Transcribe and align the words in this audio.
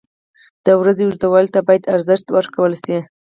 •د 0.65 0.67
ورځې 0.81 1.03
اوږدوالي 1.05 1.49
ته 1.55 1.59
باید 1.67 1.89
ارزښت 1.95 2.25
ورکړل 2.31 2.73
شي. 2.83 2.97